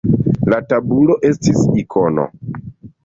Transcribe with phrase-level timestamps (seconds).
[0.53, 2.27] La tabulo estis ikono.